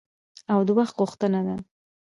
او 0.53 0.59
د 0.67 0.69
وخت 0.77 0.93
غوښتنه 0.99 1.39
ده. 1.47 1.55